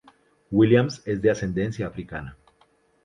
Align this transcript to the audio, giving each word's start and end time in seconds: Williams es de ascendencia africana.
Williams 0.51 1.03
es 1.05 1.21
de 1.21 1.29
ascendencia 1.29 1.85
africana. 1.85 2.35